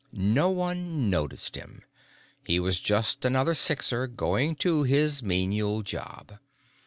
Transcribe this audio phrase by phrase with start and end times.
[0.13, 1.83] No one noticed him;
[2.43, 6.39] he was just another Sixer going to his menial job.